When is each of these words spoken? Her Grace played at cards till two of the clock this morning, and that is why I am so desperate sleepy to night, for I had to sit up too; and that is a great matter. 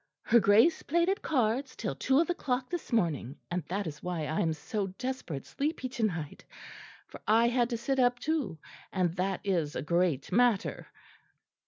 Her 0.23 0.39
Grace 0.39 0.81
played 0.81 1.09
at 1.09 1.21
cards 1.21 1.75
till 1.75 1.93
two 1.93 2.19
of 2.19 2.25
the 2.25 2.33
clock 2.33 2.71
this 2.71 2.91
morning, 2.91 3.37
and 3.51 3.61
that 3.67 3.85
is 3.85 4.01
why 4.01 4.21
I 4.21 4.39
am 4.39 4.51
so 4.53 4.87
desperate 4.87 5.45
sleepy 5.45 5.87
to 5.89 6.01
night, 6.01 6.43
for 7.05 7.21
I 7.27 7.49
had 7.49 7.69
to 7.69 7.77
sit 7.77 7.99
up 7.99 8.17
too; 8.17 8.57
and 8.91 9.13
that 9.17 9.41
is 9.43 9.75
a 9.75 9.83
great 9.83 10.31
matter. 10.31 10.87